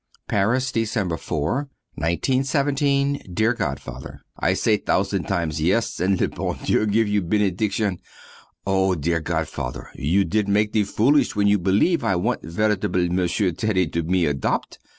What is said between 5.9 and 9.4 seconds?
and the bon Dieu give you benediction. Oh dear